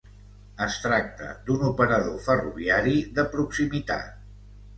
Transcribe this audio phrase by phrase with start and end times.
[0.65, 4.11] Es tracta d'un operador ferroviari de proximitat.